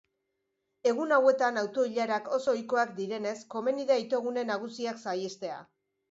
[0.91, 5.61] Egun hauetan auto-ilarak oso ohikoak direnez, komeni da itogune nagusiak saihestea.